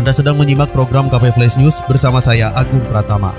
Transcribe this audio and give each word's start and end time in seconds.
Anda 0.00 0.16
sedang 0.16 0.40
menyimak 0.40 0.72
program 0.72 1.12
KP 1.12 1.28
Flash 1.36 1.60
News 1.60 1.84
bersama 1.84 2.24
saya 2.24 2.48
Agung 2.56 2.80
Pratama. 2.88 3.36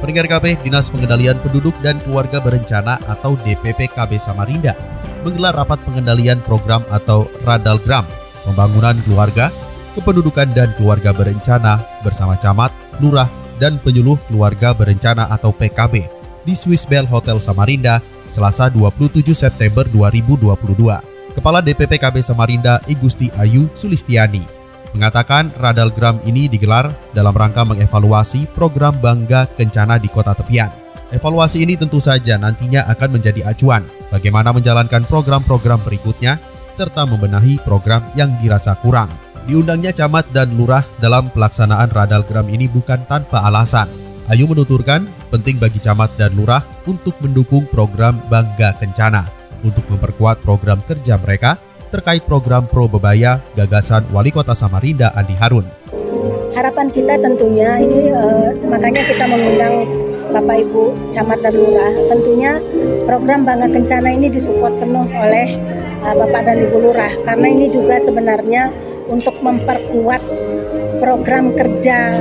Pendengar 0.00 0.24
KP, 0.24 0.56
Dinas 0.64 0.88
Pengendalian 0.88 1.36
Penduduk 1.44 1.76
dan 1.84 2.00
Keluarga 2.00 2.40
Berencana 2.40 2.96
atau 3.04 3.36
DPP 3.44 3.92
KB 3.92 4.16
Samarinda 4.16 4.72
menggelar 5.20 5.52
rapat 5.52 5.84
pengendalian 5.84 6.40
program 6.48 6.80
atau 6.88 7.28
Radalgram, 7.44 8.08
pembangunan 8.48 8.96
keluarga, 9.04 9.52
kependudukan 10.00 10.48
dan 10.56 10.72
keluarga 10.80 11.12
berencana 11.12 11.84
bersama 12.00 12.32
camat, 12.40 12.72
lurah, 13.04 13.28
dan 13.60 13.76
penyuluh 13.84 14.16
keluarga 14.32 14.72
berencana 14.72 15.28
atau 15.28 15.52
PKB 15.52 16.08
di 16.48 16.56
Swiss 16.56 16.88
Bell 16.88 17.04
Hotel 17.04 17.36
Samarinda, 17.36 18.00
Selasa 18.32 18.72
27 18.72 19.36
September 19.36 19.84
2022. 19.92 21.11
Kepala 21.32 21.64
DPP 21.64 21.96
KB 21.96 22.20
Samarinda 22.20 22.76
Igusti 22.92 23.32
Ayu 23.40 23.64
Sulistiani 23.72 24.44
mengatakan 24.92 25.48
Radalgram 25.56 26.20
ini 26.28 26.44
digelar 26.44 26.92
dalam 27.16 27.32
rangka 27.32 27.64
mengevaluasi 27.64 28.44
program 28.52 28.92
Bangga 29.00 29.48
Kencana 29.56 29.96
di 29.96 30.12
kota 30.12 30.36
tepian. 30.36 30.68
Evaluasi 31.12 31.64
ini 31.64 31.76
tentu 31.76 32.00
saja 32.00 32.36
nantinya 32.36 32.88
akan 32.88 33.20
menjadi 33.20 33.48
acuan 33.48 33.84
bagaimana 34.12 34.52
menjalankan 34.52 35.04
program-program 35.08 35.80
berikutnya 35.84 36.36
serta 36.72 37.04
membenahi 37.04 37.60
program 37.64 38.04
yang 38.16 38.32
dirasa 38.40 38.76
kurang. 38.80 39.08
Diundangnya 39.48 39.92
camat 39.92 40.28
dan 40.36 40.52
lurah 40.56 40.84
dalam 41.00 41.32
pelaksanaan 41.32 41.88
Radalgram 41.92 42.48
ini 42.52 42.68
bukan 42.68 43.00
tanpa 43.08 43.44
alasan. 43.44 43.88
Ayu 44.28 44.44
menuturkan 44.48 45.08
penting 45.32 45.56
bagi 45.56 45.80
camat 45.80 46.12
dan 46.20 46.32
lurah 46.36 46.60
untuk 46.84 47.16
mendukung 47.24 47.64
program 47.72 48.20
Bangga 48.28 48.76
Kencana 48.76 49.41
untuk 49.62 49.86
memperkuat 49.88 50.42
program 50.42 50.82
kerja 50.84 51.16
mereka 51.18 51.58
terkait 51.92 52.24
program 52.24 52.64
Pro 52.64 52.88
Bebaya 52.88 53.38
gagasan 53.52 54.08
Wali 54.10 54.32
Kota 54.32 54.56
Samarinda 54.56 55.12
Andi 55.12 55.36
Harun. 55.36 55.66
Harapan 56.52 56.88
kita 56.88 57.20
tentunya 57.20 57.80
ini 57.80 58.12
eh, 58.12 58.50
makanya 58.64 59.02
kita 59.04 59.24
mengundang 59.28 59.84
Bapak 60.32 60.56
Ibu 60.64 61.12
Camat 61.12 61.44
dan 61.44 61.52
Lurah. 61.52 61.92
Tentunya 62.08 62.52
program 63.04 63.44
Bangga 63.44 63.68
Kencana 63.68 64.08
ini 64.16 64.32
disupport 64.32 64.72
penuh 64.80 65.04
oleh 65.04 65.48
eh, 66.00 66.14
Bapak 66.16 66.42
dan 66.48 66.56
Ibu 66.64 66.76
Lurah 66.80 67.12
karena 67.28 67.46
ini 67.52 67.68
juga 67.68 68.00
sebenarnya 68.00 68.72
untuk 69.12 69.36
memperkuat 69.44 70.22
program 71.04 71.52
kerja 71.52 72.16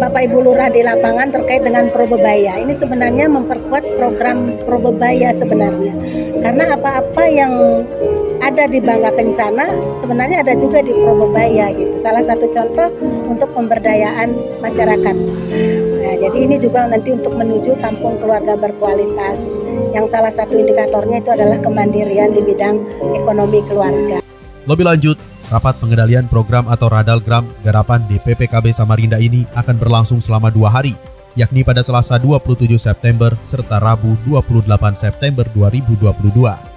Bapak 0.00 0.26
Ibu 0.32 0.38
Lurah 0.40 0.72
di 0.72 0.80
lapangan 0.80 1.28
terkait 1.28 1.60
dengan 1.60 1.92
Probebaya. 1.92 2.56
Ini 2.56 2.72
sebenarnya 2.72 3.28
memperkuat 3.28 4.00
program 4.00 4.48
Probebaya 4.64 5.28
sebenarnya. 5.36 5.92
Karena 6.40 6.72
apa-apa 6.72 7.24
yang 7.28 7.84
ada 8.40 8.64
di 8.64 8.80
Bangga 8.80 9.12
Kencana 9.12 9.68
sebenarnya 10.00 10.40
ada 10.40 10.56
juga 10.56 10.80
di 10.80 10.96
Probebaya 10.96 11.68
gitu. 11.76 11.94
Salah 12.00 12.24
satu 12.24 12.48
contoh 12.48 12.88
untuk 13.28 13.52
pemberdayaan 13.52 14.32
masyarakat. 14.64 15.16
Nah, 16.00 16.14
jadi 16.16 16.38
ini 16.48 16.56
juga 16.56 16.88
nanti 16.88 17.12
untuk 17.12 17.36
menuju 17.36 17.76
kampung 17.78 18.16
keluarga 18.18 18.56
berkualitas. 18.56 19.54
Yang 19.92 20.16
salah 20.16 20.32
satu 20.32 20.56
indikatornya 20.56 21.20
itu 21.20 21.30
adalah 21.30 21.60
kemandirian 21.60 22.32
di 22.32 22.40
bidang 22.40 22.80
ekonomi 23.12 23.60
keluarga. 23.68 24.24
Lebih 24.64 24.84
lanjut, 24.88 25.16
Rapat 25.50 25.82
pengendalian 25.82 26.30
program 26.30 26.70
atau 26.70 26.86
Radalgram 26.86 27.42
garapan 27.66 28.06
DPPKB 28.06 28.70
Samarinda 28.70 29.18
ini 29.18 29.42
akan 29.58 29.82
berlangsung 29.82 30.22
selama 30.22 30.46
dua 30.46 30.70
hari, 30.70 30.94
yakni 31.34 31.66
pada 31.66 31.82
Selasa 31.82 32.22
27 32.22 32.70
September 32.78 33.34
serta 33.42 33.82
Rabu 33.82 34.14
28 34.30 34.70
September 34.94 35.42
2022. 35.50 36.70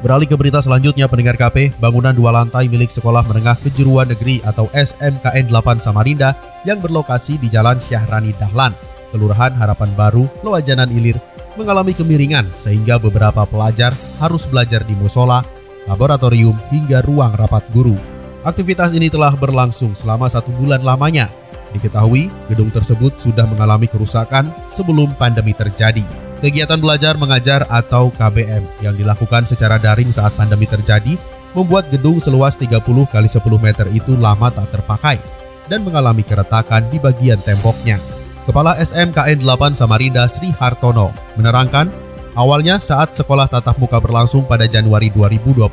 Beralih 0.00 0.26
ke 0.26 0.34
berita 0.34 0.64
selanjutnya 0.64 1.04
pendengar 1.12 1.36
KP, 1.36 1.76
bangunan 1.76 2.16
dua 2.16 2.32
lantai 2.32 2.72
milik 2.72 2.88
Sekolah 2.88 3.20
Menengah 3.28 3.60
Kejuruan 3.60 4.08
Negeri 4.08 4.40
atau 4.48 4.72
SMKN 4.72 5.52
8 5.52 5.76
Samarinda 5.76 6.32
yang 6.64 6.80
berlokasi 6.80 7.36
di 7.36 7.52
Jalan 7.52 7.76
Syahrani 7.78 8.32
Dahlan, 8.40 8.72
Kelurahan 9.12 9.52
Harapan 9.54 9.92
Baru, 9.92 10.24
Loajanan 10.40 10.88
Ilir, 10.88 11.20
mengalami 11.60 11.92
kemiringan 11.92 12.48
sehingga 12.56 12.96
beberapa 12.96 13.44
pelajar 13.44 13.92
harus 14.18 14.48
belajar 14.48 14.82
di 14.88 14.96
musola, 14.96 15.44
laboratorium 15.86 16.54
hingga 16.70 17.02
ruang 17.06 17.34
rapat 17.34 17.64
guru. 17.70 17.96
Aktivitas 18.42 18.90
ini 18.94 19.06
telah 19.06 19.34
berlangsung 19.38 19.94
selama 19.94 20.26
satu 20.26 20.50
bulan 20.58 20.82
lamanya. 20.82 21.30
Diketahui, 21.72 22.28
gedung 22.52 22.68
tersebut 22.68 23.16
sudah 23.16 23.48
mengalami 23.48 23.88
kerusakan 23.88 24.50
sebelum 24.68 25.14
pandemi 25.16 25.56
terjadi. 25.56 26.04
Kegiatan 26.42 26.82
belajar 26.82 27.14
mengajar 27.14 27.62
atau 27.70 28.10
KBM 28.12 28.82
yang 28.82 28.98
dilakukan 28.98 29.46
secara 29.46 29.78
daring 29.78 30.10
saat 30.10 30.34
pandemi 30.34 30.66
terjadi 30.66 31.14
membuat 31.54 31.86
gedung 31.88 32.18
seluas 32.18 32.58
30 32.58 32.82
kali 33.08 33.28
10 33.30 33.40
meter 33.62 33.86
itu 33.94 34.18
lama 34.18 34.50
tak 34.50 34.74
terpakai 34.74 35.22
dan 35.70 35.86
mengalami 35.86 36.26
keretakan 36.26 36.82
di 36.90 36.98
bagian 36.98 37.38
temboknya. 37.40 38.02
Kepala 38.42 38.74
SMKN 38.74 39.38
8 39.38 39.78
Samarinda 39.78 40.26
Sri 40.26 40.50
Hartono 40.50 41.14
menerangkan, 41.38 41.86
awalnya 42.32 42.80
saat 42.80 43.12
sekolah 43.16 43.48
tatap 43.48 43.76
muka 43.76 44.00
berlangsung 44.00 44.44
pada 44.44 44.64
Januari 44.68 45.08
2022, 45.12 45.68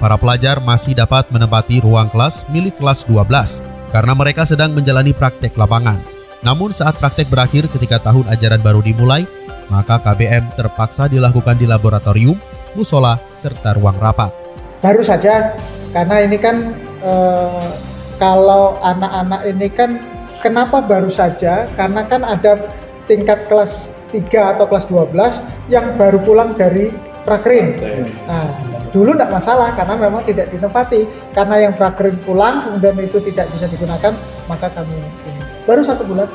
para 0.00 0.16
pelajar 0.16 0.58
masih 0.62 0.96
dapat 0.96 1.28
menempati 1.28 1.82
ruang 1.84 2.08
kelas 2.08 2.48
milik 2.48 2.80
kelas 2.80 3.04
12 3.04 3.60
karena 3.90 4.12
mereka 4.14 4.46
sedang 4.46 4.72
menjalani 4.72 5.10
praktek 5.10 5.54
lapangan. 5.58 5.98
Namun 6.40 6.72
saat 6.72 6.96
praktek 6.96 7.28
berakhir 7.28 7.68
ketika 7.68 8.00
tahun 8.00 8.24
ajaran 8.32 8.64
baru 8.64 8.80
dimulai, 8.80 9.28
maka 9.68 10.00
KBM 10.00 10.56
terpaksa 10.56 11.06
dilakukan 11.06 11.60
di 11.60 11.68
laboratorium, 11.68 12.38
musola, 12.72 13.20
serta 13.36 13.76
ruang 13.76 13.98
rapat. 14.00 14.32
Baru 14.80 15.04
saja, 15.04 15.52
karena 15.92 16.24
ini 16.24 16.40
kan 16.40 16.72
e, 17.04 17.14
kalau 18.16 18.80
anak-anak 18.80 19.40
ini 19.52 19.68
kan 19.68 20.00
kenapa 20.40 20.80
baru 20.80 21.12
saja? 21.12 21.68
Karena 21.76 22.08
kan 22.08 22.24
ada 22.24 22.56
tingkat 23.04 23.44
kelas 23.52 23.92
3 24.10 24.58
atau 24.58 24.66
kelas 24.66 24.84
12 24.90 25.70
yang 25.72 25.94
baru 25.94 26.18
pulang 26.20 26.58
dari 26.58 26.90
prakrin. 27.22 27.78
Nah, 28.26 28.46
dulu 28.90 29.14
tidak 29.14 29.30
masalah 29.30 29.70
karena 29.78 29.94
memang 29.94 30.22
tidak 30.26 30.50
ditempati. 30.50 31.32
Karena 31.32 31.70
yang 31.70 31.72
prakrin 31.78 32.18
pulang 32.26 32.66
kemudian 32.66 32.98
itu 33.00 33.22
tidak 33.22 33.46
bisa 33.54 33.70
digunakan, 33.70 34.12
maka 34.50 34.66
kami 34.74 34.92
ini. 34.98 35.10
Baru 35.64 35.86
satu 35.86 36.02
bulan. 36.02 36.26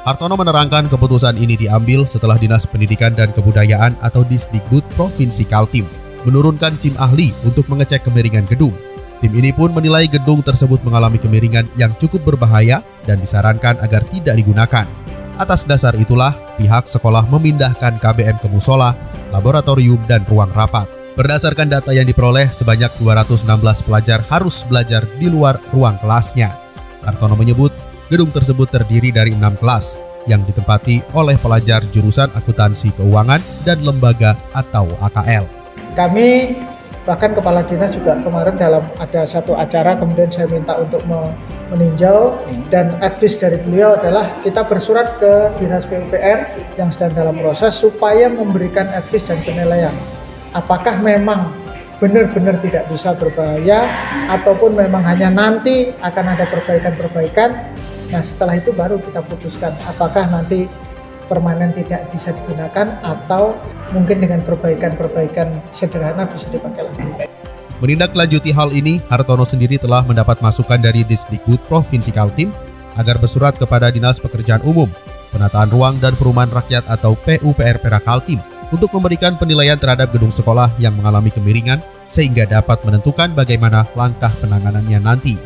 Hartono 0.00 0.32
menerangkan 0.32 0.88
keputusan 0.88 1.36
ini 1.36 1.60
diambil 1.60 2.08
setelah 2.08 2.40
Dinas 2.40 2.64
Pendidikan 2.64 3.12
dan 3.12 3.36
Kebudayaan 3.36 4.00
atau 4.00 4.24
Disdikbud 4.24 4.80
Provinsi 4.96 5.44
Kaltim 5.44 5.84
menurunkan 6.24 6.76
tim 6.80 6.96
ahli 6.96 7.36
untuk 7.44 7.68
mengecek 7.68 8.08
kemiringan 8.08 8.48
gedung. 8.48 8.72
Tim 9.20 9.32
ini 9.36 9.52
pun 9.52 9.68
menilai 9.76 10.08
gedung 10.08 10.40
tersebut 10.40 10.80
mengalami 10.80 11.20
kemiringan 11.20 11.68
yang 11.76 11.92
cukup 12.00 12.24
berbahaya 12.24 12.80
dan 13.04 13.20
disarankan 13.20 13.76
agar 13.84 14.00
tidak 14.08 14.40
digunakan. 14.40 14.88
Atas 15.36 15.68
dasar 15.68 15.94
itulah, 15.94 16.32
pihak 16.58 16.88
sekolah 16.88 17.28
memindahkan 17.30 18.00
KBM 18.00 18.40
ke 18.42 18.48
musola, 18.50 18.96
laboratorium, 19.30 20.00
dan 20.08 20.26
ruang 20.26 20.50
rapat. 20.50 20.88
Berdasarkan 21.14 21.68
data 21.68 21.92
yang 21.92 22.08
diperoleh, 22.08 22.48
sebanyak 22.50 22.90
216 22.98 23.44
pelajar 23.84 24.24
harus 24.32 24.64
belajar 24.64 25.04
di 25.20 25.28
luar 25.28 25.60
ruang 25.70 26.00
kelasnya. 26.00 26.54
Hartono 27.04 27.36
menyebut 27.36 27.90
Gedung 28.10 28.34
tersebut 28.34 28.66
terdiri 28.66 29.14
dari 29.14 29.30
enam 29.30 29.54
kelas 29.54 29.94
yang 30.26 30.42
ditempati 30.42 31.14
oleh 31.14 31.38
pelajar 31.38 31.78
jurusan 31.94 32.26
akuntansi 32.34 32.90
keuangan 32.98 33.38
dan 33.62 33.78
lembaga 33.86 34.34
atau 34.50 34.90
AKL. 34.98 35.46
Kami 35.94 36.58
bahkan 37.06 37.30
kepala 37.30 37.62
dinas 37.62 37.94
juga 37.94 38.18
kemarin 38.18 38.58
dalam 38.58 38.82
ada 38.98 39.22
satu 39.22 39.54
acara 39.54 39.94
kemudian 39.94 40.26
saya 40.26 40.50
minta 40.50 40.74
untuk 40.74 41.06
meninjau 41.70 42.34
dan 42.68 42.98
advice 42.98 43.38
dari 43.38 43.56
beliau 43.62 43.94
adalah 43.94 44.34
kita 44.42 44.66
bersurat 44.66 45.16
ke 45.22 45.54
dinas 45.62 45.86
PUPR 45.86 46.38
yang 46.74 46.90
sedang 46.90 47.14
dalam 47.14 47.38
proses 47.38 47.78
supaya 47.78 48.26
memberikan 48.26 48.90
advice 48.90 49.24
dan 49.24 49.38
penilaian. 49.46 49.94
Apakah 50.50 50.98
memang 50.98 51.54
benar-benar 52.02 52.58
tidak 52.58 52.90
bisa 52.90 53.14
berbahaya 53.14 53.86
ataupun 54.26 54.74
memang 54.74 55.06
hanya 55.06 55.30
nanti 55.30 55.94
akan 56.02 56.34
ada 56.34 56.44
perbaikan-perbaikan? 56.50 57.54
Nah 58.10 58.22
setelah 58.22 58.58
itu 58.58 58.74
baru 58.74 58.98
kita 58.98 59.22
putuskan 59.22 59.70
apakah 59.86 60.26
nanti 60.26 60.66
permanen 61.30 61.70
tidak 61.70 62.10
bisa 62.10 62.34
digunakan 62.34 62.98
atau 63.06 63.54
mungkin 63.94 64.18
dengan 64.18 64.42
perbaikan-perbaikan 64.42 65.62
sederhana 65.70 66.26
bisa 66.26 66.50
dipakai 66.50 66.82
lagi. 66.90 67.39
Menindaklanjuti 67.80 68.52
hal 68.52 68.76
ini, 68.76 69.00
Hartono 69.08 69.48
sendiri 69.48 69.80
telah 69.80 70.04
mendapat 70.04 70.44
masukan 70.44 70.76
dari 70.76 71.00
Disdikbud 71.00 71.64
Provinsi 71.64 72.12
Kaltim 72.12 72.52
agar 73.00 73.16
bersurat 73.16 73.56
kepada 73.56 73.88
Dinas 73.88 74.20
Pekerjaan 74.20 74.60
Umum, 74.68 74.92
Penataan 75.32 75.72
Ruang 75.72 75.96
dan 75.96 76.12
Perumahan 76.12 76.52
Rakyat 76.52 76.84
atau 76.92 77.16
PUPR 77.16 77.80
Perak 77.80 78.04
Kaltim 78.04 78.36
untuk 78.68 78.92
memberikan 78.92 79.32
penilaian 79.40 79.80
terhadap 79.80 80.12
gedung 80.12 80.28
sekolah 80.28 80.68
yang 80.76 80.92
mengalami 80.92 81.32
kemiringan 81.32 81.80
sehingga 82.12 82.44
dapat 82.44 82.84
menentukan 82.84 83.32
bagaimana 83.32 83.88
langkah 83.96 84.30
penanganannya 84.44 85.00
nanti. 85.00 85.40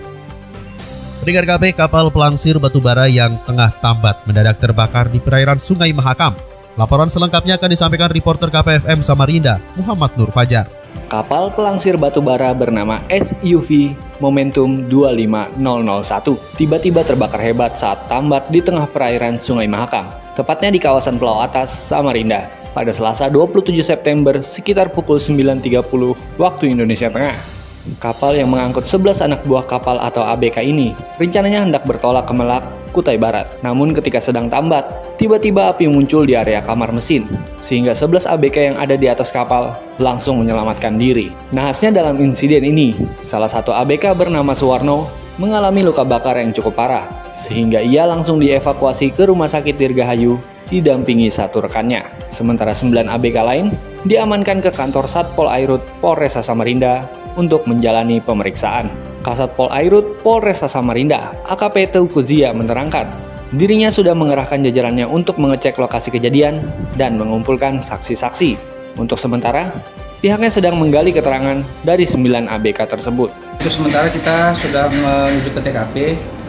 Pendengar 1.22 1.56
KP 1.56 1.78
kapal 1.78 2.10
pelangsir 2.10 2.58
batubara 2.58 3.06
yang 3.06 3.38
tengah 3.46 3.70
tambat 3.78 4.26
mendadak 4.26 4.58
terbakar 4.58 5.06
di 5.06 5.22
perairan 5.22 5.62
Sungai 5.62 5.94
Mahakam. 5.94 6.34
Laporan 6.74 7.06
selengkapnya 7.06 7.54
akan 7.56 7.70
disampaikan 7.70 8.10
reporter 8.10 8.50
KPFM 8.50 9.00
Samarinda, 9.06 9.62
Muhammad 9.78 10.10
Nur 10.18 10.34
Fajar. 10.34 10.83
Kapal 11.08 11.52
pelangsir 11.54 11.94
batubara 11.94 12.50
bernama 12.56 12.98
SUV 13.12 13.94
Momentum 14.18 14.88
25001 14.90 16.58
tiba-tiba 16.58 17.04
terbakar 17.04 17.42
hebat 17.42 17.76
saat 17.76 18.06
tambat 18.10 18.48
di 18.50 18.62
tengah 18.62 18.88
perairan 18.88 19.38
Sungai 19.38 19.68
Mahakam, 19.70 20.08
tepatnya 20.34 20.74
di 20.74 20.80
kawasan 20.80 21.18
Pulau 21.18 21.42
Atas, 21.42 21.70
Samarinda, 21.70 22.50
pada 22.74 22.90
Selasa 22.90 23.30
27 23.30 23.78
September 23.82 24.42
sekitar 24.42 24.90
pukul 24.90 25.22
9.30 25.22 26.40
waktu 26.40 26.64
Indonesia 26.74 27.06
Tengah. 27.10 27.63
Kapal 28.00 28.40
yang 28.40 28.48
mengangkut 28.48 28.88
11 28.88 29.28
anak 29.28 29.44
buah 29.44 29.68
kapal 29.68 30.00
atau 30.00 30.24
ABK 30.24 30.64
ini 30.64 30.96
rencananya 31.20 31.68
hendak 31.68 31.84
bertolak 31.84 32.24
ke 32.24 32.32
Melak, 32.32 32.64
Kutai 32.96 33.20
Barat. 33.20 33.60
Namun 33.60 33.92
ketika 33.92 34.24
sedang 34.24 34.48
tambat, 34.48 34.88
tiba-tiba 35.20 35.68
api 35.68 35.84
muncul 35.92 36.24
di 36.24 36.32
area 36.32 36.64
kamar 36.64 36.96
mesin, 36.96 37.28
sehingga 37.60 37.92
11 37.92 38.24
ABK 38.24 38.56
yang 38.72 38.76
ada 38.80 38.96
di 38.96 39.04
atas 39.04 39.28
kapal 39.28 39.76
langsung 40.00 40.40
menyelamatkan 40.40 40.96
diri. 40.96 41.28
Nahasnya 41.52 41.92
dalam 41.92 42.16
insiden 42.24 42.64
ini, 42.64 42.96
salah 43.20 43.52
satu 43.52 43.76
ABK 43.76 44.16
bernama 44.16 44.56
Suwarno 44.56 45.04
mengalami 45.36 45.84
luka 45.84 46.08
bakar 46.08 46.40
yang 46.40 46.56
cukup 46.56 46.80
parah, 46.80 47.04
sehingga 47.36 47.84
ia 47.84 48.08
langsung 48.08 48.40
dievakuasi 48.40 49.12
ke 49.12 49.28
Rumah 49.28 49.52
Sakit 49.52 49.76
Dirgahayu 49.76 50.40
didampingi 50.72 51.28
satu 51.28 51.60
rekannya. 51.60 52.00
Sementara 52.32 52.72
9 52.72 53.12
ABK 53.12 53.36
lain 53.44 53.66
diamankan 54.08 54.64
ke 54.64 54.72
kantor 54.72 55.04
Satpol 55.04 55.52
Airut 55.52 55.84
Polresa 56.00 56.40
Samarinda 56.40 57.04
untuk 57.34 57.66
menjalani 57.70 58.18
pemeriksaan. 58.22 58.90
Kasat 59.24 59.56
Pol 59.56 59.72
Airut 59.72 60.20
Polresta 60.20 60.68
Samarinda, 60.68 61.32
AKP 61.48 61.96
Teuku 61.96 62.20
Zia 62.20 62.52
menerangkan, 62.52 63.08
dirinya 63.54 63.88
sudah 63.88 64.12
mengerahkan 64.12 64.60
jajarannya 64.66 65.08
untuk 65.08 65.40
mengecek 65.40 65.78
lokasi 65.78 66.12
kejadian 66.12 66.66
dan 66.98 67.16
mengumpulkan 67.16 67.80
saksi-saksi. 67.80 68.56
Untuk 68.94 69.18
sementara, 69.18 69.74
pihaknya 70.22 70.50
sedang 70.52 70.78
menggali 70.78 71.10
keterangan 71.10 71.60
dari 71.82 72.06
9 72.06 72.46
ABK 72.46 72.86
tersebut. 72.86 73.28
Untuk 73.58 73.72
sementara 73.72 74.06
kita 74.12 74.54
sudah 74.60 74.86
menuju 74.92 75.50
ke 75.56 75.60
TKP, 75.60 75.94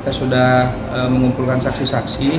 kita 0.05 0.11
sudah 0.13 0.69
e, 0.93 0.99
mengumpulkan 1.09 1.57
saksi-saksi. 1.65 2.37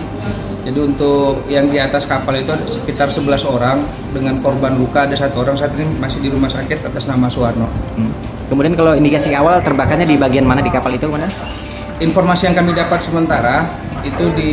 Jadi 0.66 0.78
untuk 0.78 1.42
yang 1.50 1.66
di 1.66 1.82
atas 1.82 2.06
kapal 2.06 2.38
itu 2.38 2.54
ada 2.54 2.62
sekitar 2.62 3.10
11 3.10 3.42
orang 3.42 3.82
dengan 4.14 4.38
korban 4.38 4.78
luka 4.78 5.06
ada 5.06 5.18
satu 5.18 5.42
orang 5.42 5.58
saat 5.58 5.74
ini 5.74 5.86
masih 5.98 6.22
di 6.22 6.30
rumah 6.30 6.46
sakit 6.46 6.86
atas 6.86 7.10
nama 7.10 7.26
Suwarno. 7.26 7.66
Hmm. 7.98 8.35
Kemudian 8.46 8.74
kalau 8.78 8.94
indikasi 8.94 9.34
awal 9.34 9.58
terbakarnya 9.62 10.06
di 10.06 10.14
bagian 10.14 10.46
mana 10.46 10.62
di 10.62 10.70
kapal 10.70 10.94
itu, 10.94 11.10
mana? 11.10 11.26
Informasi 11.98 12.52
yang 12.52 12.56
kami 12.56 12.76
dapat 12.76 13.00
sementara 13.02 13.66
itu 14.06 14.24
di 14.36 14.52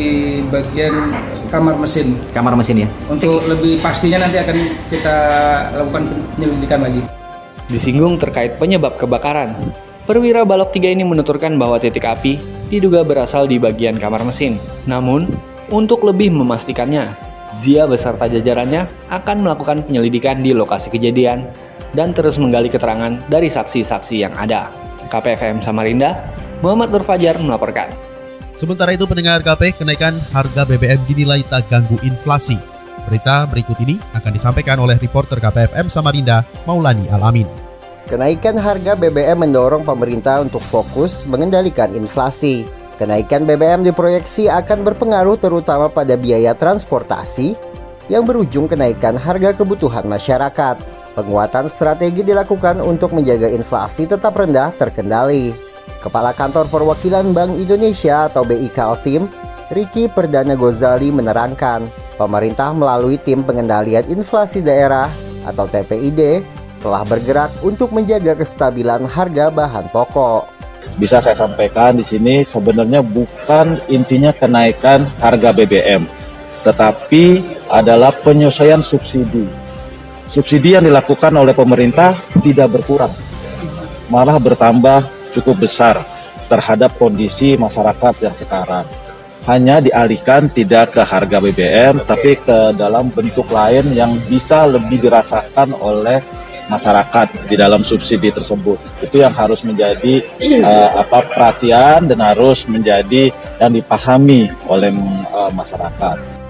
bagian 0.49 1.13
kamar 1.53 1.77
mesin. 1.77 2.17
Kamar 2.33 2.57
mesin 2.57 2.83
ya. 2.83 2.89
Untuk 3.05 3.43
lebih 3.45 3.77
pastinya 3.83 4.25
nanti 4.25 4.41
akan 4.41 4.57
kita 4.89 5.17
lakukan 5.77 6.03
penyelidikan 6.39 6.79
lagi. 6.81 7.01
Disinggung 7.69 8.17
terkait 8.17 8.57
penyebab 8.57 8.97
kebakaran, 8.97 9.55
Perwira 10.03 10.43
Balok 10.43 10.75
3 10.75 10.99
ini 10.99 11.07
menuturkan 11.07 11.55
bahwa 11.55 11.79
titik 11.79 12.03
api 12.03 12.35
diduga 12.67 13.07
berasal 13.07 13.47
di 13.47 13.55
bagian 13.55 13.95
kamar 13.95 14.27
mesin. 14.27 14.59
Namun, 14.83 15.31
untuk 15.71 16.03
lebih 16.03 16.27
memastikannya, 16.35 17.15
Zia 17.55 17.87
beserta 17.87 18.27
jajarannya 18.27 18.83
akan 19.07 19.47
melakukan 19.47 19.87
penyelidikan 19.87 20.43
di 20.43 20.51
lokasi 20.51 20.91
kejadian 20.91 21.47
dan 21.93 22.11
terus 22.11 22.41
menggali 22.41 22.69
keterangan 22.69 23.21
dari 23.29 23.49
saksi-saksi 23.49 24.15
yang 24.21 24.33
ada. 24.37 24.69
KPFM 25.09 25.61
Samarinda, 25.61 26.17
Muhammad 26.65 26.89
Nur 26.89 27.05
Fajar 27.05 27.37
melaporkan. 27.37 27.89
Sementara 28.57 28.93
itu 28.93 29.05
pendengar 29.09 29.41
KP, 29.41 29.81
kenaikan 29.81 30.13
harga 30.33 30.61
BBM 30.65 31.01
dinilai 31.09 31.41
tak 31.45 31.69
ganggu 31.69 31.97
inflasi. 32.05 32.57
Berita 33.03 33.43
berikut 33.49 33.75
ini 33.83 33.99
akan 34.15 34.31
disampaikan 34.31 34.79
oleh 34.79 34.95
reporter 34.97 35.37
KPFM 35.41 35.89
Samarinda, 35.89 36.45
Maulani 36.63 37.09
Alamin. 37.11 37.49
Kenaikan 38.07 38.55
harga 38.59 38.93
BBM 38.95 39.47
mendorong 39.47 39.83
pemerintah 39.83 40.43
untuk 40.43 40.61
fokus 40.63 41.25
mengendalikan 41.27 41.91
inflasi. 41.95 42.67
Kenaikan 42.99 43.43
BBM 43.43 43.83
diproyeksi 43.83 44.47
akan 44.47 44.85
berpengaruh 44.85 45.35
terutama 45.39 45.89
pada 45.89 46.13
biaya 46.13 46.53
transportasi 46.53 47.57
yang 48.07 48.23
berujung 48.23 48.69
kenaikan 48.69 49.17
harga 49.17 49.55
kebutuhan 49.55 50.05
masyarakat. 50.05 51.02
Penguatan 51.13 51.69
strategi 51.69 52.25
dilakukan 52.25 52.81
untuk 52.81 53.13
menjaga 53.13 53.45
inflasi 53.45 54.09
tetap 54.09 54.33
rendah 54.33 54.73
terkendali. 54.73 55.53
Kepala 56.01 56.33
Kantor 56.33 56.65
Perwakilan 56.73 57.37
Bank 57.37 57.53
Indonesia 57.53 58.25
atau 58.25 58.41
BI 58.41 58.65
Kaltim, 58.73 59.29
Riki 59.69 60.09
Perdana 60.09 60.57
Gozali 60.57 61.13
menerangkan, 61.13 61.85
pemerintah 62.17 62.73
melalui 62.73 63.21
tim 63.21 63.45
pengendalian 63.45 64.09
inflasi 64.09 64.65
daerah 64.65 65.05
atau 65.45 65.69
TPID 65.69 66.41
telah 66.81 67.05
bergerak 67.05 67.53
untuk 67.61 67.93
menjaga 67.93 68.33
kestabilan 68.33 69.05
harga 69.05 69.53
bahan 69.53 69.93
pokok. 69.93 70.49
Bisa 70.97 71.21
saya 71.21 71.37
sampaikan 71.37 71.93
di 71.93 72.03
sini 72.03 72.41
sebenarnya 72.41 73.05
bukan 73.05 73.77
intinya 73.85 74.33
kenaikan 74.33 75.05
harga 75.21 75.53
BBM, 75.53 76.09
tetapi 76.65 77.45
adalah 77.69 78.09
penyesuaian 78.25 78.81
subsidi 78.81 79.62
subsidi 80.33 80.73
yang 80.73 80.89
dilakukan 80.89 81.29
oleh 81.37 81.53
pemerintah 81.53 82.17
tidak 82.41 82.73
berkurang, 82.73 83.13
malah 84.09 84.41
bertambah 84.41 85.05
cukup 85.37 85.61
besar 85.69 86.01
terhadap 86.49 86.97
kondisi 86.97 87.53
masyarakat 87.53 88.13
yang 88.17 88.33
sekarang. 88.33 88.89
Hanya 89.45 89.83
dialihkan 89.83 90.47
tidak 90.49 90.95
ke 90.95 91.01
harga 91.03 91.37
BBM, 91.37 92.01
tapi 92.07 92.39
ke 92.39 92.73
dalam 92.73 93.11
bentuk 93.13 93.45
lain 93.51 93.85
yang 93.93 94.15
bisa 94.25 94.65
lebih 94.65 95.03
dirasakan 95.03 95.75
oleh 95.77 96.23
masyarakat 96.71 97.51
di 97.51 97.59
dalam 97.59 97.83
subsidi 97.83 98.31
tersebut. 98.31 98.79
Itu 99.03 99.19
yang 99.19 99.35
harus 99.35 99.61
menjadi 99.67 100.23
uh, 100.63 101.03
apa 101.03 101.27
perhatian 101.27 102.07
dan 102.07 102.19
harus 102.23 102.63
menjadi 102.71 103.35
yang 103.59 103.71
dipahami 103.75 104.47
oleh 104.71 104.95
uh, 105.35 105.51
masyarakat. 105.51 106.42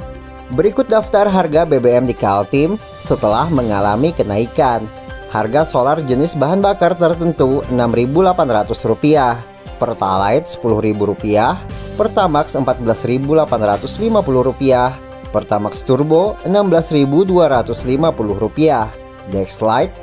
Berikut 0.52 0.92
daftar 0.92 1.32
harga 1.32 1.64
BBM 1.64 2.04
di 2.04 2.12
Kaltim 2.12 2.76
setelah 3.00 3.48
mengalami 3.48 4.12
kenaikan. 4.12 4.84
Harga 5.32 5.64
solar 5.66 6.04
jenis 6.04 6.36
bahan 6.36 6.60
bakar 6.60 7.00
tertentu 7.00 7.64
Rp6.800, 7.72 9.40
Pertalite 9.80 10.52
Rp10.000, 10.62 11.58
Pertamax 11.98 12.54
Rp14.850, 12.60 15.32
Pertamax 15.34 15.82
Turbo 15.88 16.38
Rp16.250, 16.46 19.34
Dexlite 19.34 19.96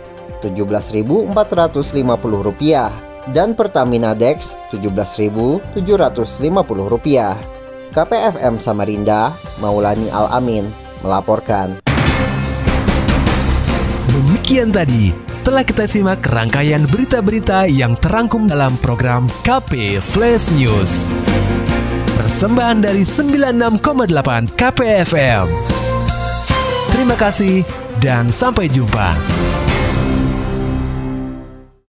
Rp17.450, 0.42 3.30
dan 3.30 3.54
Pertamina 3.54 4.18
Dex 4.18 4.58
Rp17.750. 4.74 7.59
KPFM 7.90 8.62
Samarinda, 8.62 9.34
Maulani 9.58 10.06
Al-Amin, 10.14 10.70
melaporkan. 11.02 11.82
Demikian 14.10 14.70
tadi 14.70 15.10
telah 15.42 15.66
kita 15.66 15.90
simak 15.90 16.22
rangkaian 16.22 16.86
berita-berita 16.86 17.66
yang 17.66 17.98
terangkum 17.98 18.46
dalam 18.46 18.78
program 18.78 19.26
KP 19.42 19.98
Flash 19.98 20.54
News. 20.54 21.10
Persembahan 22.14 22.86
dari 22.86 23.02
96,8 23.02 24.54
KPFM. 24.54 25.46
Terima 26.94 27.16
kasih 27.18 27.66
dan 27.98 28.30
sampai 28.30 28.70
jumpa. 28.70 29.49